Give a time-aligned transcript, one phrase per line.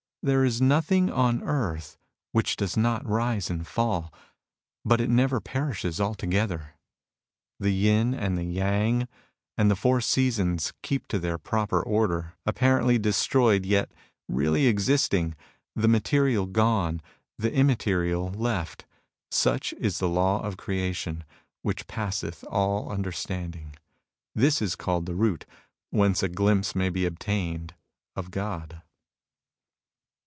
[0.23, 1.97] There is nothing on earth
[2.31, 4.13] which does not rise and fall,
[4.85, 6.75] but it never perishes altogether.
[7.59, 9.07] The Yin and the Yang,^
[9.57, 12.35] and the four seasons, keep to their proper order.
[12.45, 13.91] Apparently de stroyed, yet
[14.29, 15.35] really existing;
[15.75, 17.01] the material gone,
[17.39, 18.85] the immaterial left,—
[19.31, 21.23] such is the law of creation,
[21.63, 23.75] which passeth all understanding.
[24.35, 25.47] This is called the root,
[25.89, 27.73] whence a glimpse may be obtained
[28.15, 28.83] of God.